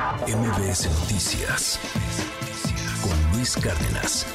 MBS 0.00 0.88
Noticias 1.00 1.78
con 3.02 3.32
Luis 3.32 3.54
Cárdenas. 3.54 4.26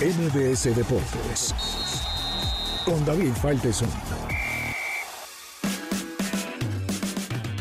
MBS 0.00 0.74
Deportes 0.74 1.54
con 2.86 3.04
David 3.04 3.34
Faitelson. 3.34 4.27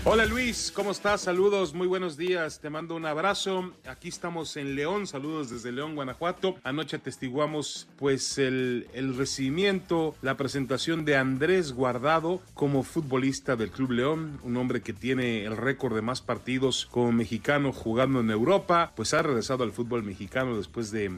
Hola 0.10 0.26
Luis, 0.26 0.72
¿cómo 0.74 0.92
estás? 0.92 1.20
Saludos, 1.20 1.74
muy 1.74 1.86
buenos 1.86 2.16
días, 2.16 2.62
te 2.62 2.70
mando 2.70 2.96
un 2.96 3.06
abrazo. 3.06 3.74
Aquí 3.86 4.08
estamos 4.08 4.56
en 4.56 4.74
León, 4.74 5.06
saludos 5.06 5.50
desde 5.50 5.74
León, 5.74 5.96
Guanajuato. 5.96 6.56
Anoche 6.64 6.96
atestiguamos 6.96 7.90
pues 7.98 8.38
el, 8.38 8.88
el 8.94 9.18
recibimiento, 9.18 10.16
la 10.22 10.38
presentación 10.38 11.04
de 11.04 11.18
Andrés 11.18 11.74
Guardado 11.74 12.42
como 12.54 12.84
futbolista 12.84 13.58
del 13.58 13.70
Club 13.70 13.92
León, 13.92 14.40
un 14.44 14.56
hombre 14.56 14.82
que 14.82 14.94
tiene 14.94 15.44
el 15.44 15.58
récord 15.58 15.94
de 15.94 16.02
más 16.02 16.22
partidos 16.22 16.86
como 16.90 17.12
mexicano 17.12 17.74
jugando 17.74 18.22
en 18.22 18.32
Europa, 18.32 18.94
pues 18.96 19.14
ha 19.14 19.22
regresado 19.22 19.66
al 19.66 19.74
fútbol 19.74 20.04
mexicano 20.04 20.56
después 20.56 20.90
de 20.90 21.12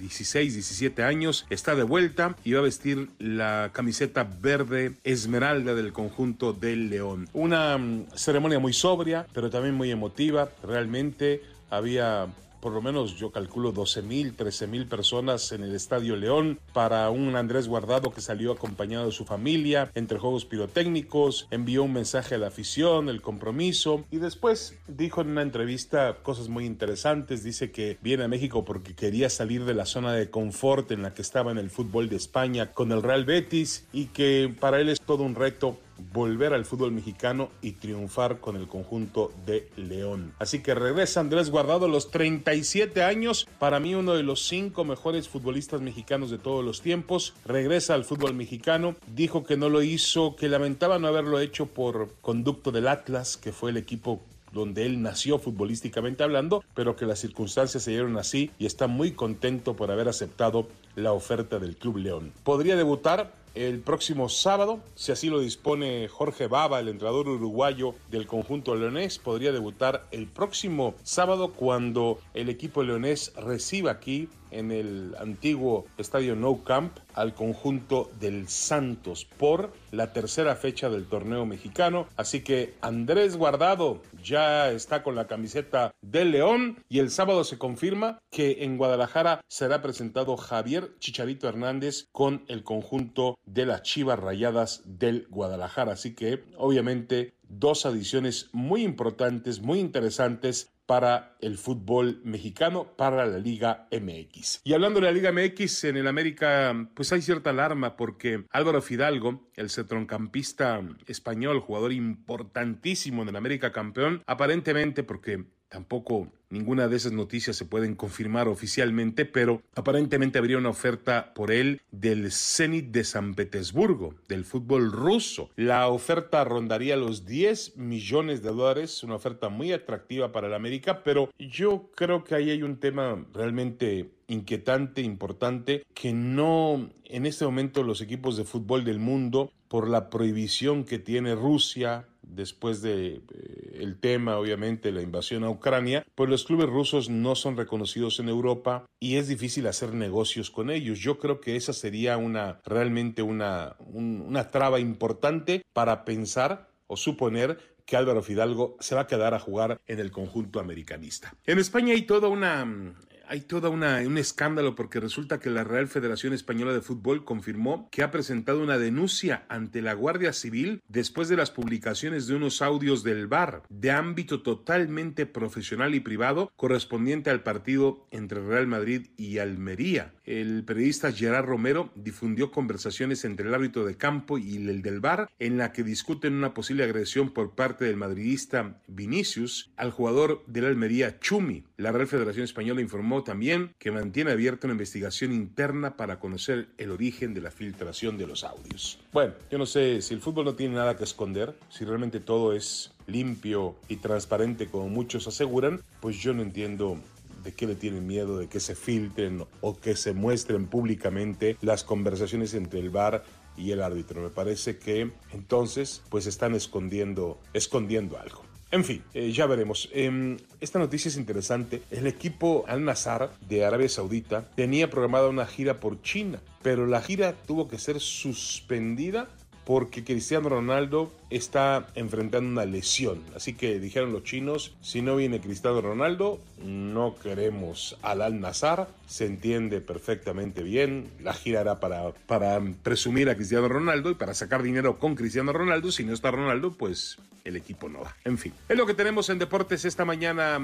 16, 0.00 0.54
17 0.54 1.02
años, 1.02 1.46
está 1.50 1.74
de 1.74 1.84
vuelta 1.84 2.36
y 2.44 2.52
va 2.52 2.60
a 2.60 2.62
vestir 2.62 3.10
la 3.18 3.70
camiseta 3.72 4.24
verde 4.24 4.94
esmeralda 5.04 5.74
del 5.74 5.92
conjunto 5.92 6.52
del 6.52 6.90
León. 6.90 7.28
Una 7.32 7.78
mm, 7.78 8.06
ceremonia 8.14 8.58
muy 8.58 8.72
sobria, 8.72 9.26
pero 9.32 9.50
también 9.50 9.74
muy 9.74 9.90
emotiva. 9.90 10.50
Realmente 10.62 11.42
había 11.70 12.26
por 12.60 12.72
lo 12.72 12.82
menos 12.82 13.16
yo 13.16 13.32
calculo 13.32 13.72
12 13.72 14.02
mil, 14.02 14.34
13 14.34 14.66
mil 14.66 14.86
personas 14.86 15.52
en 15.52 15.62
el 15.62 15.74
Estadio 15.74 16.16
León 16.16 16.60
para 16.72 17.10
un 17.10 17.36
Andrés 17.36 17.68
Guardado 17.68 18.10
que 18.10 18.20
salió 18.20 18.52
acompañado 18.52 19.06
de 19.06 19.12
su 19.12 19.24
familia 19.24 19.90
entre 19.94 20.18
juegos 20.18 20.44
pirotécnicos, 20.44 21.48
envió 21.50 21.82
un 21.82 21.92
mensaje 21.92 22.34
a 22.34 22.38
la 22.38 22.48
afición, 22.48 23.08
el 23.08 23.22
compromiso 23.22 24.04
y 24.10 24.18
después 24.18 24.78
dijo 24.86 25.20
en 25.20 25.30
una 25.30 25.42
entrevista 25.42 26.18
cosas 26.22 26.48
muy 26.48 26.66
interesantes, 26.66 27.42
dice 27.42 27.70
que 27.70 27.98
viene 28.02 28.24
a 28.24 28.28
México 28.28 28.64
porque 28.64 28.94
quería 28.94 29.30
salir 29.30 29.64
de 29.64 29.74
la 29.74 29.86
zona 29.86 30.12
de 30.12 30.30
confort 30.30 30.90
en 30.90 31.02
la 31.02 31.14
que 31.14 31.22
estaba 31.22 31.50
en 31.50 31.58
el 31.58 31.70
fútbol 31.70 32.08
de 32.08 32.16
España 32.16 32.72
con 32.72 32.92
el 32.92 33.02
Real 33.02 33.24
Betis 33.24 33.86
y 33.92 34.06
que 34.06 34.54
para 34.60 34.80
él 34.80 34.88
es 34.88 35.00
todo 35.00 35.22
un 35.22 35.34
reto 35.34 35.78
volver 36.12 36.52
al 36.52 36.64
fútbol 36.64 36.92
mexicano 36.92 37.50
y 37.62 37.72
triunfar 37.72 38.40
con 38.40 38.56
el 38.56 38.68
conjunto 38.68 39.32
de 39.46 39.68
León. 39.76 40.32
Así 40.38 40.62
que 40.62 40.74
regresa 40.74 41.20
Andrés 41.20 41.50
Guardado 41.50 41.88
los 41.88 42.10
37 42.10 43.02
años, 43.02 43.48
para 43.58 43.80
mí 43.80 43.94
uno 43.94 44.14
de 44.14 44.22
los 44.22 44.46
cinco 44.46 44.84
mejores 44.84 45.28
futbolistas 45.28 45.80
mexicanos 45.80 46.30
de 46.30 46.38
todos 46.38 46.64
los 46.64 46.80
tiempos. 46.80 47.34
Regresa 47.44 47.94
al 47.94 48.04
fútbol 48.04 48.34
mexicano, 48.34 48.96
dijo 49.14 49.44
que 49.44 49.56
no 49.56 49.68
lo 49.68 49.82
hizo, 49.82 50.36
que 50.36 50.48
lamentaba 50.48 50.98
no 50.98 51.08
haberlo 51.08 51.40
hecho 51.40 51.66
por 51.66 52.10
conducto 52.20 52.72
del 52.72 52.88
Atlas, 52.88 53.36
que 53.36 53.52
fue 53.52 53.70
el 53.70 53.76
equipo 53.76 54.20
donde 54.52 54.84
él 54.84 55.02
nació 55.02 55.38
futbolísticamente 55.38 56.22
hablando, 56.22 56.64
pero 56.74 56.96
que 56.96 57.06
las 57.06 57.20
circunstancias 57.20 57.82
se 57.82 57.92
dieron 57.92 58.16
así 58.16 58.50
y 58.58 58.66
está 58.66 58.86
muy 58.86 59.12
contento 59.12 59.76
por 59.76 59.90
haber 59.90 60.08
aceptado 60.08 60.66
la 60.96 61.12
oferta 61.12 61.58
del 61.58 61.76
Club 61.76 61.98
León. 61.98 62.32
Podría 62.42 62.76
debutar 62.76 63.32
el 63.54 63.80
próximo 63.80 64.28
sábado, 64.28 64.80
si 64.94 65.12
así 65.12 65.28
lo 65.28 65.40
dispone 65.40 66.08
Jorge 66.08 66.46
Baba, 66.46 66.80
el 66.80 66.88
entrenador 66.88 67.28
uruguayo 67.28 67.94
del 68.10 68.26
conjunto 68.26 68.74
leonés, 68.74 69.18
podría 69.18 69.52
debutar 69.52 70.06
el 70.10 70.26
próximo 70.26 70.94
sábado 71.02 71.52
cuando 71.52 72.18
el 72.34 72.48
equipo 72.48 72.82
leonés 72.82 73.32
reciba 73.36 73.90
aquí 73.90 74.28
en 74.50 74.72
el 74.72 75.14
antiguo 75.18 75.86
estadio 75.98 76.36
No 76.36 76.64
Camp 76.64 76.98
al 77.14 77.34
conjunto 77.34 78.10
del 78.20 78.48
Santos 78.48 79.24
por 79.24 79.72
la 79.90 80.12
tercera 80.12 80.56
fecha 80.56 80.88
del 80.88 81.06
torneo 81.06 81.46
mexicano. 81.46 82.06
Así 82.16 82.42
que 82.42 82.74
Andrés 82.80 83.36
Guardado 83.36 84.02
ya 84.22 84.70
está 84.70 85.02
con 85.02 85.14
la 85.14 85.26
camiseta 85.26 85.92
del 86.00 86.32
León 86.32 86.82
y 86.88 86.98
el 86.98 87.10
sábado 87.10 87.44
se 87.44 87.58
confirma 87.58 88.18
que 88.30 88.64
en 88.64 88.76
Guadalajara 88.76 89.40
será 89.48 89.82
presentado 89.82 90.36
Javier 90.36 90.92
Chicharito 90.98 91.48
Hernández 91.48 92.06
con 92.12 92.44
el 92.48 92.62
conjunto 92.62 93.38
de 93.46 93.66
las 93.66 93.82
Chivas 93.82 94.18
Rayadas 94.18 94.82
del 94.84 95.26
Guadalajara. 95.30 95.92
Así 95.92 96.14
que 96.14 96.44
obviamente 96.56 97.34
dos 97.48 97.84
adiciones 97.84 98.48
muy 98.52 98.82
importantes, 98.82 99.60
muy 99.60 99.80
interesantes 99.80 100.70
para 100.90 101.36
el 101.38 101.56
fútbol 101.56 102.20
mexicano, 102.24 102.96
para 102.96 103.24
la 103.24 103.38
Liga 103.38 103.86
MX. 103.92 104.62
Y 104.64 104.72
hablando 104.72 104.98
de 104.98 105.06
la 105.06 105.12
Liga 105.12 105.30
MX, 105.30 105.84
en 105.84 105.98
el 105.98 106.08
América, 106.08 106.74
pues 106.94 107.12
hay 107.12 107.22
cierta 107.22 107.50
alarma 107.50 107.96
porque 107.96 108.44
Álvaro 108.50 108.82
Fidalgo, 108.82 109.48
el 109.54 109.70
centrocampista 109.70 110.82
español, 111.06 111.60
jugador 111.60 111.92
importantísimo 111.92 113.22
en 113.22 113.28
el 113.28 113.36
América 113.36 113.70
campeón, 113.70 114.24
aparentemente 114.26 115.04
porque 115.04 115.44
Tampoco 115.70 116.26
ninguna 116.50 116.88
de 116.88 116.96
esas 116.96 117.12
noticias 117.12 117.54
se 117.54 117.64
pueden 117.64 117.94
confirmar 117.94 118.48
oficialmente, 118.48 119.24
pero 119.24 119.62
aparentemente 119.76 120.36
habría 120.36 120.58
una 120.58 120.68
oferta 120.68 121.32
por 121.32 121.52
él 121.52 121.80
del 121.92 122.32
Zenit 122.32 122.90
de 122.90 123.04
San 123.04 123.34
Petersburgo, 123.34 124.16
del 124.26 124.44
fútbol 124.44 124.90
ruso. 124.90 125.50
La 125.54 125.86
oferta 125.86 126.42
rondaría 126.42 126.96
los 126.96 127.24
10 127.24 127.76
millones 127.76 128.42
de 128.42 128.50
dólares, 128.50 129.04
una 129.04 129.14
oferta 129.14 129.48
muy 129.48 129.72
atractiva 129.72 130.32
para 130.32 130.48
el 130.48 130.54
América, 130.54 131.04
pero 131.04 131.30
yo 131.38 131.92
creo 131.94 132.24
que 132.24 132.34
ahí 132.34 132.50
hay 132.50 132.64
un 132.64 132.80
tema 132.80 133.24
realmente 133.32 134.10
inquietante, 134.26 135.02
importante, 135.02 135.84
que 135.94 136.12
no 136.12 136.90
en 137.04 137.26
este 137.26 137.44
momento 137.44 137.84
los 137.84 138.00
equipos 138.00 138.36
de 138.36 138.44
fútbol 138.44 138.84
del 138.84 138.98
mundo, 138.98 139.52
por 139.68 139.88
la 139.88 140.10
prohibición 140.10 140.82
que 140.82 140.98
tiene 140.98 141.36
Rusia, 141.36 142.08
después 142.22 142.82
de 142.82 143.20
eh, 143.34 143.59
el 143.80 143.98
tema, 143.98 144.38
obviamente, 144.38 144.92
la 144.92 145.02
invasión 145.02 145.44
a 145.44 145.50
Ucrania, 145.50 146.04
pues 146.14 146.28
los 146.30 146.44
clubes 146.44 146.68
rusos 146.68 147.08
no 147.08 147.34
son 147.34 147.56
reconocidos 147.56 148.20
en 148.20 148.28
Europa 148.28 148.86
y 148.98 149.16
es 149.16 149.28
difícil 149.28 149.66
hacer 149.66 149.94
negocios 149.94 150.50
con 150.50 150.70
ellos. 150.70 150.98
Yo 150.98 151.18
creo 151.18 151.40
que 151.40 151.56
esa 151.56 151.72
sería 151.72 152.16
una 152.16 152.60
realmente 152.64 153.22
una, 153.22 153.76
una 153.78 154.50
traba 154.50 154.80
importante 154.80 155.62
para 155.72 156.04
pensar 156.04 156.70
o 156.86 156.96
suponer 156.96 157.58
que 157.86 157.96
Álvaro 157.96 158.22
Fidalgo 158.22 158.76
se 158.80 158.94
va 158.94 159.02
a 159.02 159.06
quedar 159.06 159.34
a 159.34 159.40
jugar 159.40 159.80
en 159.86 159.98
el 159.98 160.10
conjunto 160.10 160.60
americanista. 160.60 161.34
En 161.44 161.58
España 161.58 161.92
hay 161.92 162.02
toda 162.02 162.28
una 162.28 162.94
hay 163.30 163.42
todo 163.42 163.70
un 163.70 164.18
escándalo 164.18 164.74
porque 164.74 164.98
resulta 164.98 165.38
que 165.38 165.50
la 165.50 165.62
Real 165.62 165.86
Federación 165.86 166.32
Española 166.32 166.72
de 166.72 166.80
Fútbol 166.80 167.24
confirmó 167.24 167.88
que 167.92 168.02
ha 168.02 168.10
presentado 168.10 168.60
una 168.60 168.76
denuncia 168.76 169.44
ante 169.48 169.82
la 169.82 169.92
Guardia 169.92 170.32
Civil 170.32 170.82
después 170.88 171.28
de 171.28 171.36
las 171.36 171.52
publicaciones 171.52 172.26
de 172.26 172.34
unos 172.34 172.60
audios 172.60 173.04
del 173.04 173.28
VAR 173.28 173.62
de 173.68 173.92
ámbito 173.92 174.42
totalmente 174.42 175.26
profesional 175.26 175.94
y 175.94 176.00
privado 176.00 176.50
correspondiente 176.56 177.30
al 177.30 177.44
partido 177.44 178.08
entre 178.10 178.44
Real 178.44 178.66
Madrid 178.66 179.10
y 179.16 179.38
Almería. 179.38 180.12
El 180.24 180.64
periodista 180.64 181.12
Gerard 181.12 181.46
Romero 181.46 181.92
difundió 181.94 182.50
conversaciones 182.50 183.24
entre 183.24 183.46
el 183.46 183.54
árbitro 183.54 183.84
de 183.84 183.96
campo 183.96 184.38
y 184.38 184.56
el 184.56 184.82
del 184.82 184.98
VAR 184.98 185.30
en 185.38 185.56
la 185.56 185.72
que 185.72 185.84
discuten 185.84 186.34
una 186.34 186.52
posible 186.52 186.82
agresión 186.82 187.30
por 187.30 187.54
parte 187.54 187.84
del 187.84 187.96
madridista 187.96 188.80
Vinicius 188.88 189.70
al 189.76 189.92
jugador 189.92 190.42
del 190.48 190.64
Almería 190.64 191.20
Chumi. 191.20 191.62
La 191.76 191.92
Real 191.92 192.08
Federación 192.08 192.42
Española 192.42 192.80
informó 192.80 193.19
también 193.22 193.74
que 193.78 193.90
mantiene 193.90 194.32
abierta 194.32 194.66
una 194.66 194.74
investigación 194.74 195.32
interna 195.32 195.96
para 195.96 196.18
conocer 196.18 196.68
el 196.78 196.90
origen 196.90 197.34
de 197.34 197.40
la 197.40 197.50
filtración 197.50 198.18
de 198.18 198.26
los 198.26 198.44
audios. 198.44 198.98
Bueno, 199.12 199.34
yo 199.50 199.58
no 199.58 199.66
sé 199.66 200.02
si 200.02 200.14
el 200.14 200.20
fútbol 200.20 200.44
no 200.44 200.54
tiene 200.54 200.74
nada 200.74 200.96
que 200.96 201.04
esconder, 201.04 201.54
si 201.68 201.84
realmente 201.84 202.20
todo 202.20 202.52
es 202.54 202.92
limpio 203.06 203.76
y 203.88 203.96
transparente 203.96 204.66
como 204.66 204.88
muchos 204.88 205.26
aseguran, 205.26 205.82
pues 206.00 206.16
yo 206.16 206.32
no 206.32 206.42
entiendo 206.42 206.98
de 207.42 207.52
qué 207.52 207.66
le 207.66 207.74
tienen 207.74 208.06
miedo, 208.06 208.38
de 208.38 208.48
que 208.48 208.60
se 208.60 208.74
filtren 208.74 209.44
o 209.60 209.80
que 209.80 209.96
se 209.96 210.12
muestren 210.12 210.66
públicamente 210.66 211.56
las 211.62 211.84
conversaciones 211.84 212.54
entre 212.54 212.80
el 212.80 212.90
bar 212.90 213.24
y 213.56 213.72
el 213.72 213.82
árbitro. 213.82 214.22
Me 214.22 214.30
parece 214.30 214.78
que 214.78 215.10
entonces 215.32 216.02
pues 216.08 216.26
están 216.26 216.54
escondiendo, 216.54 217.40
escondiendo 217.52 218.18
algo. 218.18 218.49
En 218.72 218.84
fin, 218.84 219.02
eh, 219.14 219.32
ya 219.32 219.46
veremos. 219.46 219.88
Em, 219.92 220.36
esta 220.60 220.78
noticia 220.78 221.08
es 221.08 221.16
interesante. 221.16 221.82
El 221.90 222.06
equipo 222.06 222.64
Al-Nazar 222.68 223.30
de 223.48 223.64
Arabia 223.64 223.88
Saudita 223.88 224.48
tenía 224.54 224.88
programada 224.88 225.28
una 225.28 225.46
gira 225.46 225.80
por 225.80 226.00
China, 226.02 226.40
pero 226.62 226.86
la 226.86 227.02
gira 227.02 227.34
tuvo 227.46 227.66
que 227.66 227.78
ser 227.78 227.98
suspendida 227.98 229.28
porque 229.70 230.02
Cristiano 230.02 230.48
Ronaldo 230.48 231.12
está 231.30 231.86
enfrentando 231.94 232.50
una 232.50 232.64
lesión. 232.64 233.22
Así 233.36 233.54
que 233.54 233.78
dijeron 233.78 234.12
los 234.12 234.24
chinos, 234.24 234.74
si 234.82 235.00
no 235.00 235.14
viene 235.14 235.40
Cristiano 235.40 235.80
Ronaldo, 235.80 236.40
no 236.60 237.14
queremos 237.22 237.96
al 238.02 238.22
Al 238.22 238.40
Nazar. 238.40 238.88
Se 239.06 239.26
entiende 239.26 239.80
perfectamente 239.80 240.64
bien. 240.64 241.08
La 241.22 241.34
gira 241.34 241.60
era 241.60 241.78
para, 241.78 242.10
para 242.26 242.60
presumir 242.82 243.30
a 243.30 243.36
Cristiano 243.36 243.68
Ronaldo 243.68 244.10
y 244.10 244.14
para 244.14 244.34
sacar 244.34 244.64
dinero 244.64 244.98
con 244.98 245.14
Cristiano 245.14 245.52
Ronaldo. 245.52 245.92
Si 245.92 246.04
no 246.04 246.14
está 246.14 246.32
Ronaldo, 246.32 246.72
pues 246.72 247.18
el 247.44 247.54
equipo 247.54 247.88
no 247.88 248.00
va. 248.00 248.16
En 248.24 248.38
fin, 248.38 248.52
es 248.68 248.76
lo 248.76 248.86
que 248.86 248.94
tenemos 248.94 249.30
en 249.30 249.38
deportes 249.38 249.84
esta 249.84 250.04
mañana. 250.04 250.58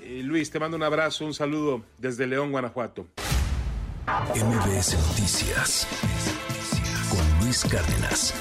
Eh, 0.00 0.22
Luis, 0.22 0.52
te 0.52 0.60
mando 0.60 0.76
un 0.76 0.84
abrazo, 0.84 1.24
un 1.24 1.34
saludo 1.34 1.82
desde 1.98 2.28
León, 2.28 2.52
Guanajuato. 2.52 3.08
MBS 4.06 4.96
Noticias 5.08 5.88
Cárdenas. 7.62 8.34